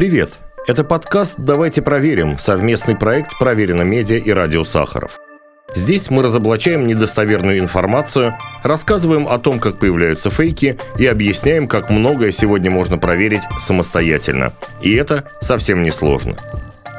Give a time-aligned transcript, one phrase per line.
[0.00, 0.38] Привет!
[0.66, 5.18] Это подкаст «Давайте проверим»– совместный проект «Проверено медиа» и «Радио Сахаров».
[5.74, 12.32] Здесь мы разоблачаем недостоверную информацию, рассказываем о том, как появляются фейки и объясняем, как многое
[12.32, 14.54] сегодня можно проверить самостоятельно.
[14.80, 16.36] И это совсем не сложно.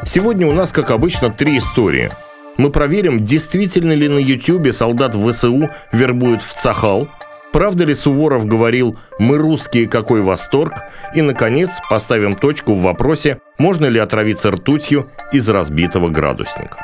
[0.06, 2.12] Сегодня у нас, как обычно, три истории.
[2.58, 7.10] Мы проверим, действительно ли на YouTube солдат ВСУ вербуют в Цахал–
[7.52, 10.74] Правда ли Суворов говорил «Мы русские, какой восторг?»
[11.14, 16.78] И, наконец, поставим точку в вопросе, можно ли отравиться ртутью из разбитого градусника.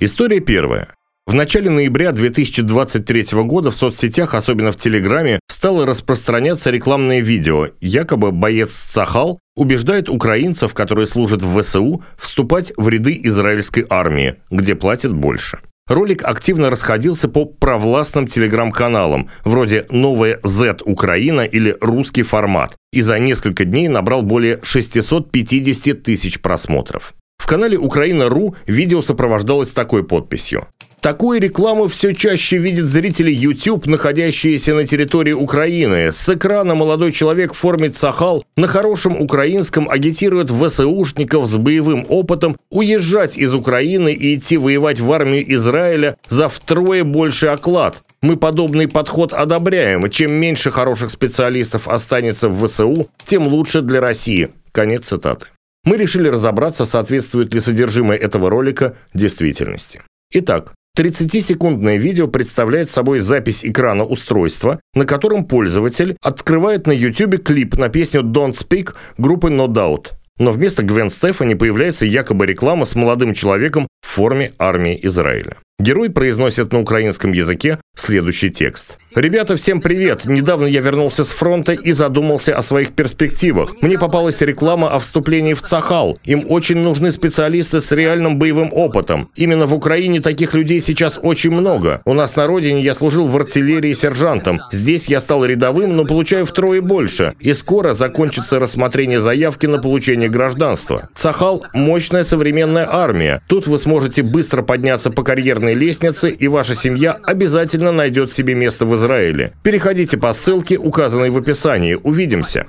[0.00, 0.94] История первая.
[1.26, 7.68] В начале ноября 2023 года в соцсетях, особенно в Телеграме, стало распространяться рекламное видео.
[7.80, 14.74] Якобы боец Цахал убеждает украинцев, которые служат в ВСУ, вступать в ряды израильской армии, где
[14.74, 15.60] платят больше.
[15.86, 23.18] Ролик активно расходился по провластным телеграм-каналам, вроде «Новая Z Украина» или «Русский формат», и за
[23.18, 27.12] несколько дней набрал более 650 тысяч просмотров.
[27.36, 30.68] В канале «Украина.ру» видео сопровождалось такой подписью.
[31.04, 36.14] Такую рекламу все чаще видят зрители YouTube, находящиеся на территории Украины.
[36.14, 42.56] С экрана молодой человек в форме цахал на хорошем украинском агитирует ВСУшников с боевым опытом
[42.70, 48.02] уезжать из Украины и идти воевать в армию Израиля за втрое больший оклад.
[48.22, 50.08] Мы подобный подход одобряем.
[50.08, 54.48] Чем меньше хороших специалистов останется в ВСУ, тем лучше для России.
[54.72, 55.48] Конец цитаты.
[55.84, 60.00] Мы решили разобраться, соответствует ли содержимое этого ролика действительности.
[60.32, 67.76] Итак, 30-секундное видео представляет собой запись экрана устройства, на котором пользователь открывает на YouTube клип
[67.76, 70.12] на песню «Don't Speak» группы No Doubt.
[70.38, 75.56] Но вместо Гвен Стефани появляется якобы реклама с молодым человеком в форме армии Израиля.
[75.84, 78.96] Герой произносит на украинском языке следующий текст.
[79.14, 80.24] «Ребята, всем привет!
[80.24, 83.82] Недавно я вернулся с фронта и задумался о своих перспективах.
[83.82, 86.18] Мне попалась реклама о вступлении в Цахал.
[86.24, 89.30] Им очень нужны специалисты с реальным боевым опытом.
[89.36, 92.00] Именно в Украине таких людей сейчас очень много.
[92.06, 94.62] У нас на родине я служил в артиллерии сержантом.
[94.72, 97.34] Здесь я стал рядовым, но получаю втрое больше.
[97.40, 101.10] И скоро закончится рассмотрение заявки на получение гражданства.
[101.14, 103.42] Цахал– мощная современная армия.
[103.48, 108.54] Тут вы сможете быстро подняться по карьерной карьерной лестнице, и ваша семья обязательно найдет себе
[108.54, 109.52] место в Израиле.
[109.62, 111.98] Переходите по ссылке, указанной в описании.
[112.02, 112.66] Увидимся!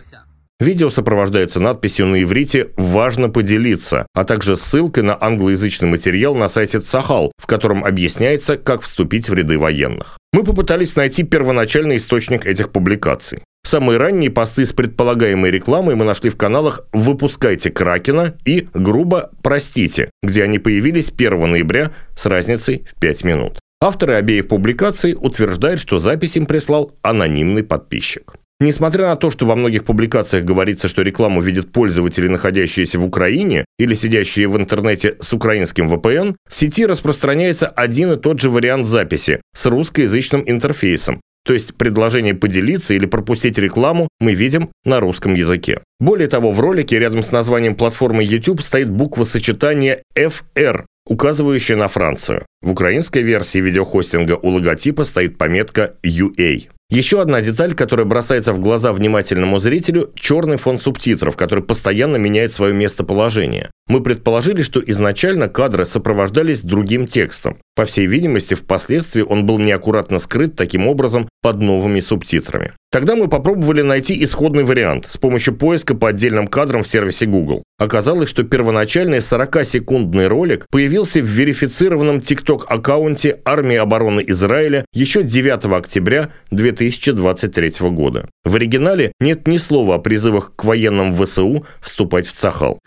[0.60, 6.80] Видео сопровождается надписью на иврите «Важно поделиться», а также ссылкой на англоязычный материал на сайте
[6.80, 10.18] Цахал, в котором объясняется, как вступить в ряды военных.
[10.32, 13.40] Мы попытались найти первоначальный источник этих публикаций.
[13.66, 20.12] Самые ранние посты с предполагаемой рекламой мы нашли в каналах «Выпускайте Кракена» и «Грубо простите»,
[20.22, 23.60] где они появились 1 ноября с разницей в 5 минут.
[23.82, 28.36] Авторы обеих публикаций утверждают, что запись им прислал анонимный подписчик.
[28.60, 33.66] Несмотря на то, что во многих публикациях говорится, что рекламу видят пользователи, находящиеся в Украине
[33.80, 38.88] или сидящие в интернете с украинским VPN, в сети распространяется один и тот же вариант
[38.88, 45.36] записи с русскоязычным интерфейсом, то есть предложение поделиться или пропустить рекламу мы видим на русском
[45.36, 45.82] языке.
[46.00, 51.88] Более того, в ролике рядом с названием платформы YouTube стоит буква сочетания FR, указывающая на
[51.88, 52.46] Францию.
[52.62, 56.70] В украинской версии видеохостинга у логотипа стоит пометка UA.
[56.92, 62.54] Еще одна деталь, которая бросается в глаза внимательному зрителю– черный фон субтитров, который постоянно меняет
[62.54, 63.72] свое местоположение.
[63.88, 67.58] Мы предположили, что изначально кадры сопровождались другим текстом.
[67.76, 72.72] По всей видимости, впоследствии он был неаккуратно скрыт таким образом под новыми субтитрами.
[72.96, 77.62] Тогда мы попробовали найти исходный вариант с помощью поиска по отдельным кадрам в сервисе Google.
[77.78, 86.30] Оказалось, что первоначальный 40-секундный ролик появился в верифицированном TikTok-аккаунте Армии обороны Израиля еще 9 октября
[86.52, 88.30] 2023 года.
[88.46, 92.80] В оригинале нет ни слова о призывах к военным ВСУ вступать в Цахал.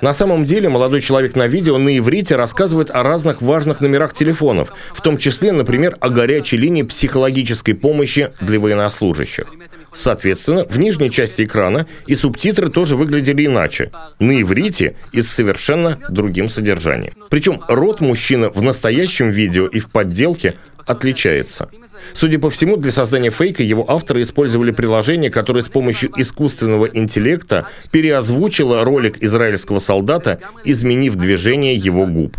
[0.00, 4.72] На самом деле молодой человек на видео на иврите рассказывает о разных важных номерах телефонов,
[4.92, 9.46] в том числе, например, о горячей линии психологической помощи для военнослужащих.
[9.94, 13.90] Соответственно, в нижней части экрана и субтитры тоже выглядели иначе.
[14.20, 17.14] На иврите и с совершенно другим содержанием.
[17.30, 21.68] Причем рот мужчины в настоящем видео и в подделке отличается.
[22.12, 27.66] Судя по всему, для создания фейка его авторы использовали приложение, которое с помощью искусственного интеллекта
[27.90, 32.36] переозвучило ролик израильского солдата, изменив движение его губ.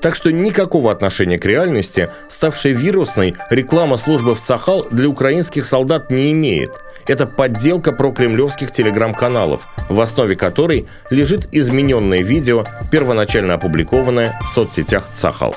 [0.00, 6.10] Так что никакого отношения к реальности, ставшей вирусной, реклама службы в Цахал для украинских солдат
[6.10, 6.72] не имеет.
[7.06, 15.54] Это подделка прокремлевских телеграм-каналов, в основе которой лежит измененное видео, первоначально опубликованное в соцсетях Цахал.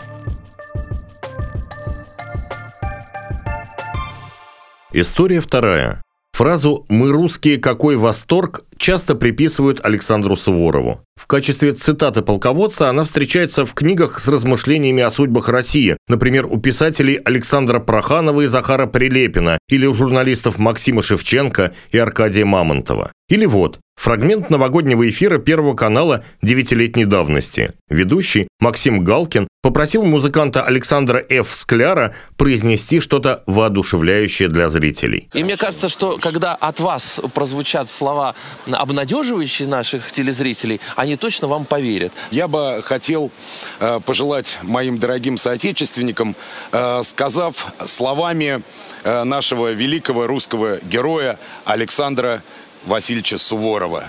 [4.91, 6.01] История вторая.
[6.33, 11.01] Фразу «Мы русские, какой восторг» часто приписывают Александру Суворову.
[11.19, 16.59] В качестве цитаты полководца она встречается в книгах с размышлениями о судьбах России, например, у
[16.59, 23.11] писателей Александра Проханова и Захара Прилепина или у журналистов Максима Шевченко и Аркадия Мамонтова.
[23.27, 27.71] Или вот, фрагмент новогоднего эфира Первого канала девятилетней давности.
[27.89, 31.51] Ведущий Максим Галкин попросил музыканта Александра Ф.
[31.51, 35.27] Скляра произнести что-то воодушевляющее для зрителей.
[35.33, 38.35] И мне кажется, что когда от вас прозвучат слова,
[38.75, 42.13] обнадеживающие наших телезрителей, они точно вам поверят.
[42.31, 43.31] Я бы хотел
[43.79, 46.35] э, пожелать моим дорогим соотечественникам,
[46.71, 48.61] э, сказав словами
[49.03, 52.43] э, нашего великого русского героя Александра
[52.85, 54.05] Васильевича Суворова.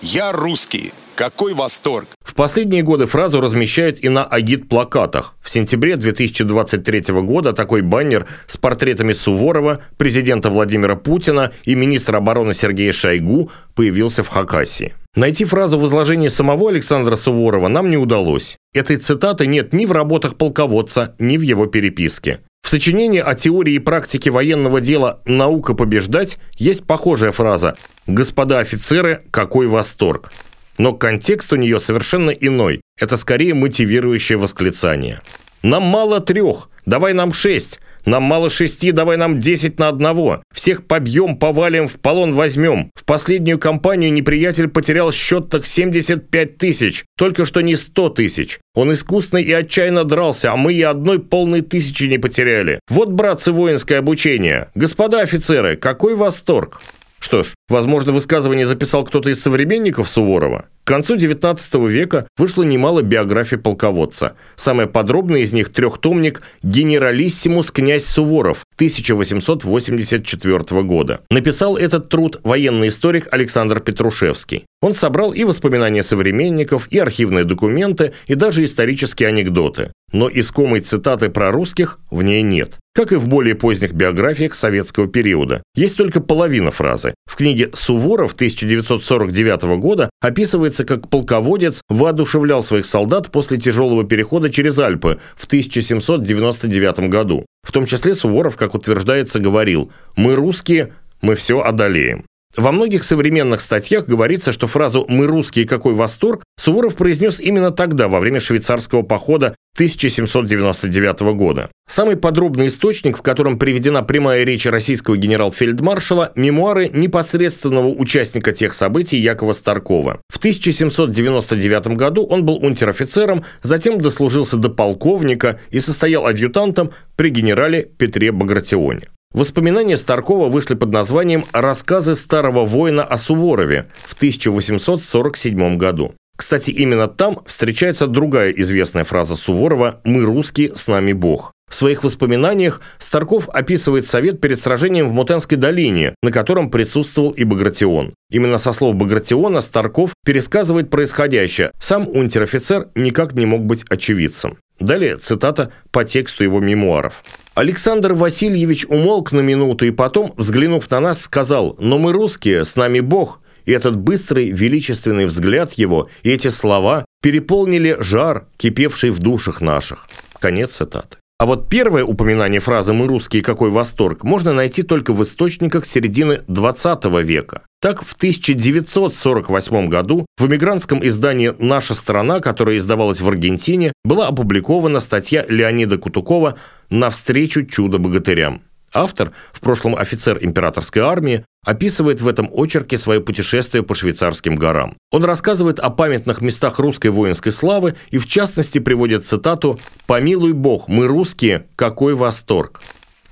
[0.00, 2.06] «Я русский, какой восторг!
[2.24, 5.34] В последние годы фразу размещают и на агит-плакатах.
[5.42, 12.54] В сентябре 2023 года такой баннер с портретами Суворова, президента Владимира Путина и министра обороны
[12.54, 14.94] Сергея Шойгу появился в Хакасии.
[15.16, 18.56] Найти фразу в изложении самого Александра Суворова нам не удалось.
[18.72, 22.38] Этой цитаты нет ни в работах полководца, ни в его переписке.
[22.62, 27.76] В сочинении о теории и практике военного дела «Наука побеждать» есть похожая фраза
[28.06, 30.30] «Господа офицеры, какой восторг!»
[30.78, 32.80] Но контекст у нее совершенно иной.
[32.98, 35.20] Это скорее мотивирующее восклицание.
[35.62, 37.80] «Нам мало трех, давай нам шесть.
[38.08, 40.42] Нам мало шести, давай нам десять на одного.
[40.54, 42.90] Всех побьем, повалим, в полон возьмем.
[42.94, 47.04] В последнюю кампанию неприятель потерял счет так 75 тысяч.
[47.18, 48.60] Только что не 100 тысяч.
[48.74, 52.80] Он искусно и отчаянно дрался, а мы и одной полной тысячи не потеряли.
[52.88, 54.70] Вот, братцы, воинское обучение.
[54.74, 56.80] Господа офицеры, какой восторг!»
[57.18, 60.66] Что ж, возможно, высказывание записал кто-то из современников Суворова.
[60.84, 64.36] К концу XIX века вышло немало биографий полководца.
[64.56, 71.20] Самая подробная из них– трехтомник «Генералиссимус князь Суворов» 1884 года.
[71.30, 74.64] Написал этот труд военный историк Александр Петрушевский.
[74.80, 79.92] Он собрал и воспоминания современников, и архивные документы, и даже исторические анекдоты.
[80.12, 85.06] Но искомой цитаты про русских в ней нет как и в более поздних биографиях советского
[85.06, 85.62] периода.
[85.76, 87.14] Есть только половина фразы.
[87.26, 94.76] В книге «Суворов» 1949 года описывается, как полководец воодушевлял своих солдат после тяжелого перехода через
[94.80, 97.46] Альпы в 1799 году.
[97.62, 102.24] В том числе Суворов, как утверждается, говорил «Мы русские, мы все одолеем».
[102.56, 108.08] Во многих современных статьях говорится, что фразу «мы русские, какой восторг» Суворов произнес именно тогда,
[108.08, 111.70] во время швейцарского похода 1799 года.
[111.88, 119.18] Самый подробный источник, в котором приведена прямая речь российского генерал-фельдмаршала, мемуары непосредственного участника тех событий
[119.18, 120.20] Якова Старкова.
[120.28, 127.84] В 1799 году он был унтер-офицером, затем дослужился до полковника и состоял адъютантом при генерале
[127.84, 129.08] Петре Багратионе.
[129.34, 136.14] Воспоминания Старкова вышли под названием «Рассказы старого воина о Суворове» в 1847 году.
[136.36, 141.52] Кстати, именно там встречается другая известная фраза Суворова «Мы русские, с нами Бог».
[141.68, 147.44] В своих воспоминаниях Старков описывает совет перед сражением в Мутенской долине, на котором присутствовал и
[147.44, 148.14] Багратион.
[148.30, 151.72] Именно со слов Багратиона Старков пересказывает происходящее.
[151.78, 154.56] Сам унтер-офицер никак не мог быть очевидцем.
[154.80, 157.22] Далее цитата по тексту его мемуаров.
[157.58, 162.76] Александр Васильевич умолк на минуту и потом, взглянув на нас, сказал «Но мы русские, с
[162.76, 163.40] нами Бог».
[163.64, 170.06] И этот быстрый, величественный взгляд его и эти слова переполнили жар, кипевший в душах наших.
[170.38, 171.16] Конец цитаты.
[171.40, 176.40] А вот первое упоминание фразы «мы русские, какой восторг» можно найти только в источниках середины
[176.48, 177.62] 20 века.
[177.80, 184.98] Так, в 1948 году в эмигрантском издании «Наша страна», которое издавалось в Аргентине, была опубликована
[184.98, 186.56] статья Леонида Кутукова
[186.90, 188.62] «Навстречу чудо-богатырям».
[188.92, 194.96] Автор, в прошлом офицер императорской армии, описывает в этом очерке свое путешествие по швейцарским горам.
[195.10, 200.88] Он рассказывает о памятных местах русской воинской славы и в частности приводит цитату «Помилуй Бог,
[200.88, 202.80] мы русские, какой восторг!».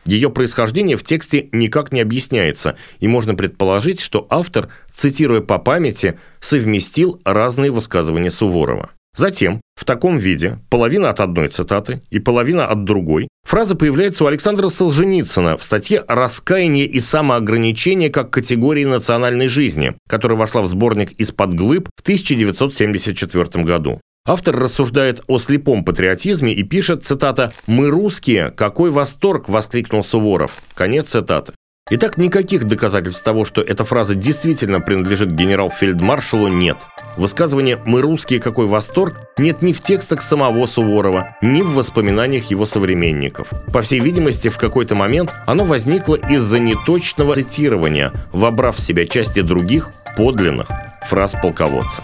[0.06, 6.18] Ее происхождение в тексте никак не объясняется, и можно предположить, что автор, цитируя по памяти,
[6.40, 8.90] совместил разные высказывания Суворова.
[9.16, 14.26] Затем, в таком виде, половина от одной цитаты и половина от другой, фраза появляется у
[14.26, 21.12] Александра Солженицына в статье «Раскаяние и самоограничение как категории национальной жизни», которая вошла в сборник
[21.12, 24.00] «Из-под глыб» в 1974 году.
[24.28, 30.62] Автор рассуждает о слепом патриотизме и пишет, цитата, «Мы русские, какой восторг!»– воскликнул Суворов.
[30.75, 31.52] Конец цитаты.
[31.88, 36.76] Итак, никаких доказательств того, что эта фраза действительно принадлежит генерал-фельдмаршалу, нет.
[37.16, 42.66] Высказывание «мы русские, какой восторг» нет ни в текстах самого Суворова, ни в воспоминаниях его
[42.66, 43.50] современников.
[43.72, 49.40] По всей видимости, в какой-то момент оно возникло из-за неточного цитирования, вобрав в себя части
[49.40, 50.66] других, подлинных
[51.08, 52.02] фраз полководца.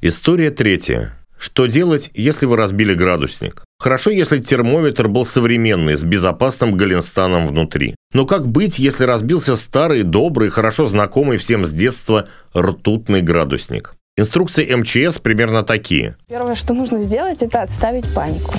[0.00, 1.12] История третья.
[1.38, 3.62] Что делать, если вы разбили градусник?
[3.80, 7.94] Хорошо, если термометр был современный, с безопасным галенстаном внутри.
[8.12, 13.94] Но как быть, если разбился старый, добрый, хорошо знакомый всем с детства ртутный градусник?
[14.20, 16.14] Инструкции МЧС примерно такие.
[16.28, 18.52] Первое, что нужно сделать, это отставить панику.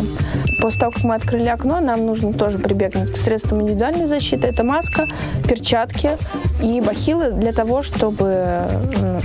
[0.60, 4.48] После того, как мы открыли окно, нам нужно тоже прибегнуть к средствам индивидуальной защиты.
[4.48, 5.06] Это маска,
[5.48, 6.18] перчатки
[6.64, 8.66] и бахилы для того, чтобы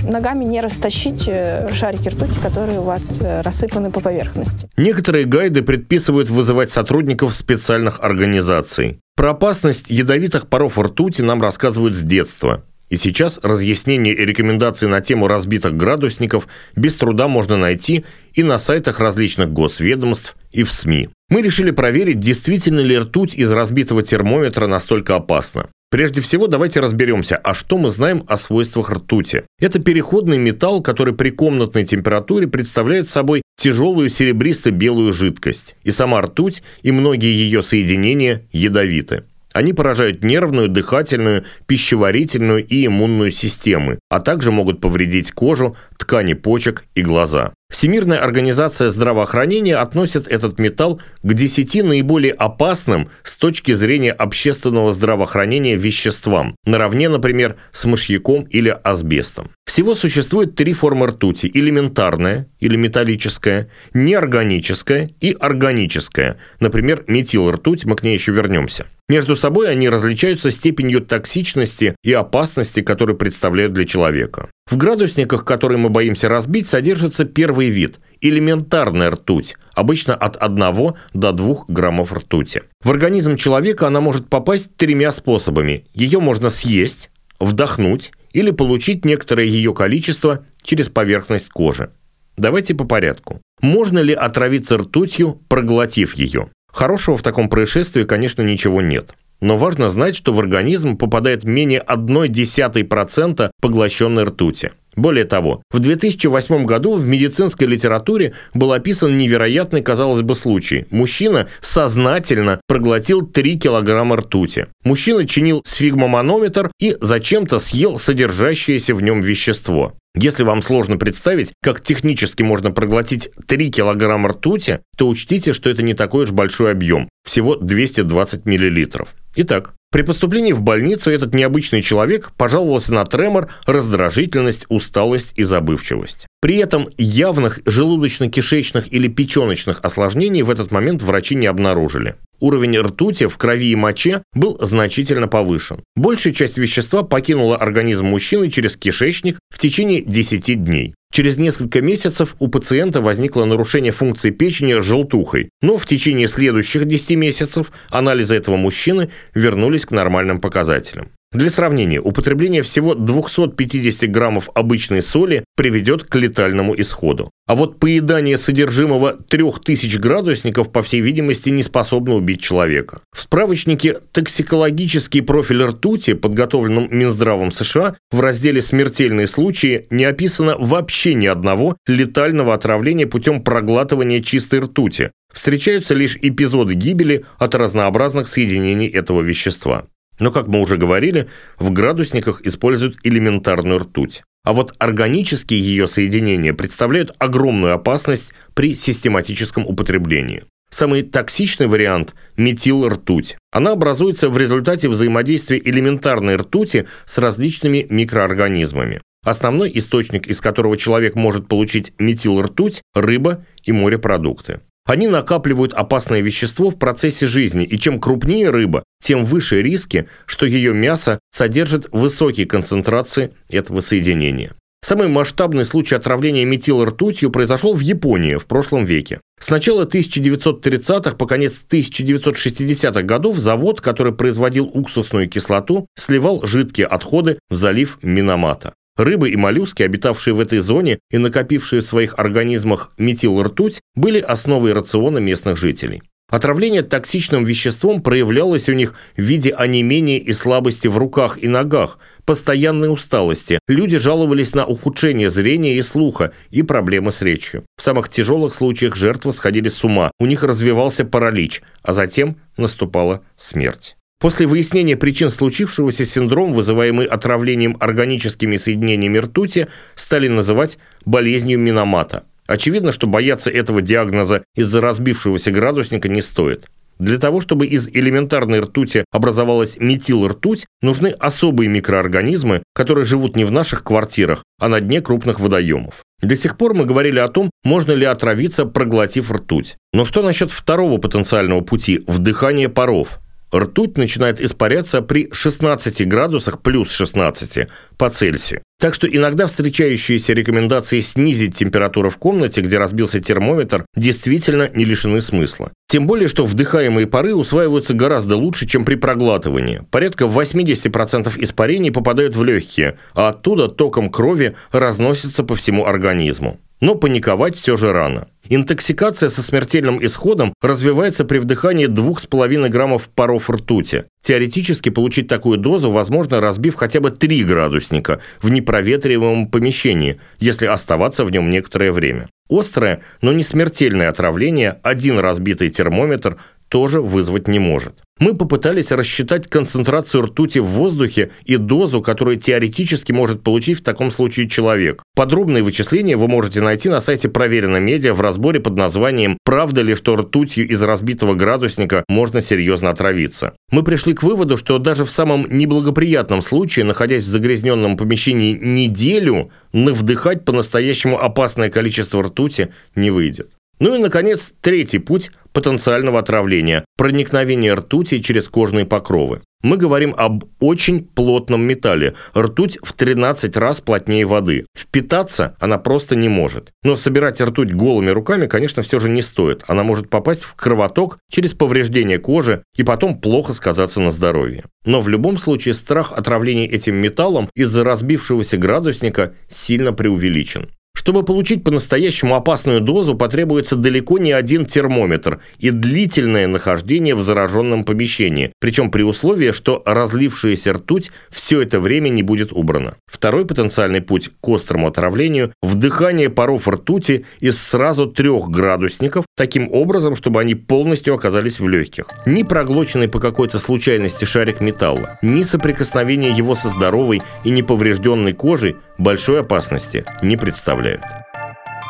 [0.03, 4.69] ногами не растащить э, шарики ртути, которые у вас э, рассыпаны по поверхности.
[4.77, 8.99] Некоторые гайды предписывают вызывать сотрудников специальных организаций.
[9.15, 12.63] Про опасность ядовитых паров ртути нам рассказывают с детства.
[12.89, 18.59] И сейчас разъяснения и рекомендации на тему разбитых градусников без труда можно найти и на
[18.59, 21.09] сайтах различных госведомств, и в СМИ.
[21.29, 25.67] Мы решили проверить, действительно ли ртуть из разбитого термометра настолько опасна.
[25.89, 29.43] Прежде всего, давайте разберемся, а что мы знаем о свойствах ртути.
[29.59, 35.75] Это переходный металл, который при комнатной температуре представляет собой тяжелую серебристо-белую жидкость.
[35.83, 39.23] И сама ртуть, и многие ее соединения ядовиты.
[39.57, 46.85] Они поражают нервную, дыхательную, пищеварительную и иммунную системы, а также могут повредить кожу, ткани почек
[46.93, 47.55] и глаза.
[47.69, 55.75] Всемирная организация здравоохранения относит этот металл к 10 наиболее опасным с точки зрения общественного здравоохранения
[55.75, 59.51] веществам, наравне, например, с мышьяком или асбестом.
[59.65, 66.37] Всего существует три формы ртути– элементарная или металлическая, неорганическая и органическая.
[66.59, 68.87] Например, метилртуть, мы к ней еще вернемся.
[69.09, 74.49] Между собой они различаются степенью токсичности и опасности, которые представляют для человека.
[74.69, 81.31] В градусниках, которые мы боимся разбить, содержится первый вид– элементарная ртуть, обычно от 1 до
[81.31, 82.63] 2 граммов ртути.
[82.83, 85.85] В организм человека она может попасть тремя способами.
[85.93, 87.09] Ее можно съесть,
[87.39, 91.91] вдохнуть или получить некоторое ее количество через поверхность кожи.
[92.35, 93.41] Давайте по порядку.
[93.61, 96.49] Можно ли отравиться ртутью, проглотив ее?
[96.71, 99.15] Хорошего в таком происшествии, конечно, ничего нет.
[99.41, 104.71] Но важно знать, что в организм попадает менее 0,1% поглощенной ртути.
[104.97, 110.87] Более того, в 2008 году в медицинской литературе был описан невероятный, казалось бы, случай.
[110.89, 114.65] Мужчина сознательно проглотил 3 килограмма ртути.
[114.83, 119.93] Мужчина чинил сфигмоманометр и зачем-то съел содержащееся в нем вещество.
[120.15, 125.83] Если вам сложно представить, как технически можно проглотить 3 килограмма ртути, то учтите, что это
[125.83, 129.13] не такой уж большой объем, всего 220 миллилитров.
[129.39, 136.25] Итак, при поступлении в больницу этот необычный человек пожаловался на тремор, раздражительность, усталость и забывчивость.
[136.41, 142.15] При этом явных желудочно-кишечных или печеночных осложнений в этот момент врачи не обнаружили.
[142.39, 145.79] Уровень ртути в крови и моче был значительно повышен.
[145.95, 150.93] Большая часть вещества покинула организм мужчины через кишечник в течение 10 дней.
[151.11, 157.11] Через несколько месяцев у пациента возникло нарушение функции печени желтухой, но в течение следующих 10
[157.11, 161.09] месяцев анализы этого мужчины вернулись к нормальным показателям.
[161.33, 167.31] Для сравнения, употребление всего 250 граммов обычной соли приведет к летальному исходу.
[167.45, 173.01] А вот поедание содержимого 3000 градусников, по всей видимости, не способно убить человека.
[173.13, 181.13] В справочнике «Токсикологический профиль ртути», подготовленном Минздравом США, в разделе «Смертельные случаи» не описано вообще
[181.13, 185.11] ни одного летального отравления путем проглатывания чистой ртути.
[185.33, 189.87] Встречаются лишь эпизоды гибели от разнообразных соединений этого вещества.
[190.19, 191.27] Но, как мы уже говорили,
[191.59, 194.23] в градусниках используют элементарную ртуть.
[194.43, 200.43] А вот органические ее соединения представляют огромную опасность при систематическом употреблении.
[200.69, 203.37] Самый токсичный вариант– метилртуть.
[203.51, 209.01] Она образуется в результате взаимодействия элементарной ртути с различными микроорганизмами.
[209.25, 214.61] Основной источник, из которого человек может получить метилртуть– рыба и морепродукты.
[214.87, 220.45] Они накапливают опасное вещество в процессе жизни, и чем крупнее рыба, тем выше риски, что
[220.45, 224.53] ее мясо содержит высокие концентрации этого соединения.
[224.81, 229.19] Самый масштабный случай отравления метилртутью произошел в Японии в прошлом веке.
[229.37, 237.39] С начала 1930-х по конец 1960-х годов завод, который производил уксусную кислоту, сливал жидкие отходы
[237.49, 238.73] в залив Минамата.
[238.97, 244.73] Рыбы и моллюски, обитавшие в этой зоне и накопившие в своих организмах метилртуть, были основой
[244.73, 246.01] рациона местных жителей.
[246.29, 251.99] Отравление токсичным веществом проявлялось у них в виде онемения и слабости в руках и ногах,
[252.25, 253.59] постоянной усталости.
[253.69, 257.63] Люди жаловались на ухудшение зрения и слуха и проблемы с речью.
[257.77, 263.23] В самых тяжелых случаях жертвы сходили с ума, у них развивался паралич, а затем наступала
[263.37, 263.95] смерть.
[264.19, 272.23] После выяснения причин случившегося синдром, вызываемый отравлением органическими соединениями ртути, стали называть болезнью Миномата.
[272.47, 276.65] Очевидно, что бояться этого диагноза из-за разбившегося градусника не стоит.
[276.97, 283.51] Для того, чтобы из элементарной ртути образовалась метилртуть, нужны особые микроорганизмы, которые живут не в
[283.51, 286.03] наших квартирах, а на дне крупных водоемов.
[286.21, 289.75] До сих пор мы говорили о том, можно ли отравиться, проглотив ртуть.
[289.93, 293.19] Но что насчет второго потенциального пути– вдыхания паров?
[293.53, 298.61] Ртуть начинает испаряться при 16 градусах плюс 16 по Цельсию.
[298.79, 305.21] Так что иногда встречающиеся рекомендации снизить температуру в комнате, где разбился термометр, действительно не лишены
[305.21, 305.71] смысла.
[305.87, 309.81] Тем более, что вдыхаемые пары усваиваются гораздо лучше, чем при проглатывании.
[309.89, 316.59] Порядка 80% испарений попадают в легкие, а оттуда током крови разносится по всему организму.
[316.79, 318.27] Но паниковать все же рано.
[318.49, 324.05] Интоксикация со смертельным исходом развивается при вдыхании 2,5 граммов паров ртути.
[324.23, 331.25] Теоретически получить такую дозу возможно, разбив хотя бы 3 градусника в непроветриваемом помещении, если оставаться
[331.25, 332.29] в нем некоторое время.
[332.49, 336.37] Острое, но не смертельное отравление один разбитый термометр
[336.69, 337.95] тоже вызвать не может.
[338.19, 344.09] Мы попытались рассчитать концентрацию ртути в воздухе и дозу, которую теоретически может получить в таком
[344.09, 345.03] случае человек.
[345.15, 349.93] Подробные вычисления вы можете найти на сайте Проверено Медиа в разборе под названием «Правда ли,
[349.93, 353.53] что ртутью из разбитого градусника можно серьезно отравиться?».
[353.71, 359.51] Мы пришли к выводу, что даже в самом неблагоприятном случае, находясь в загрязненном помещении неделю,
[359.73, 363.56] навдыхать по-настоящему опасное количество ртути не выйдет.
[363.79, 369.41] Ну и, наконец, третий путь потенциального отравления– проникновение ртути через кожные покровы.
[369.63, 372.13] Мы говорим об очень плотном металле.
[372.35, 374.67] Ртуть в 13 раз плотнее воды.
[374.77, 376.71] Впитаться она просто не может.
[376.83, 379.63] Но собирать ртуть голыми руками, конечно, все же не стоит.
[379.67, 384.63] Она может попасть в кровоток через повреждение кожи и потом плохо сказаться на здоровье.
[384.85, 390.69] Но в любом случае страх отравления этим металлом из-за разбившегося градусника сильно преувеличен.
[390.97, 397.83] Чтобы получить по-настоящему опасную дозу, потребуется далеко не один термометр и длительное нахождение в зараженном
[397.83, 402.95] помещении, причем при условии, что разлившаяся ртуть все это время не будет убрана.
[403.05, 410.15] Второй потенциальный путь к острому отравлению– вдыхание паров ртути из сразу трех градусников, таким образом,
[410.15, 412.07] чтобы они полностью оказались в легких.
[412.25, 418.77] Ни проглоченный по какой-то случайности шарик металла, ни соприкосновение его со здоровой и неповрежденной кожей
[418.97, 421.01] большой опасности не представляют.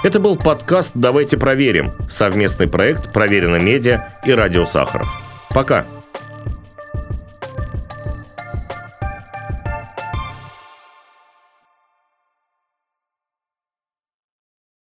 [0.03, 5.09] Это был подкаст «Давайте проверим»– совместный проект «Проверено медиа» и «Радио Сахаров».
[5.49, 5.85] Пока!